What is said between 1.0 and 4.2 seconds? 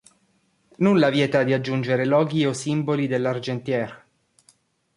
vieta di aggiungere loghi o simboli dell'argentiere.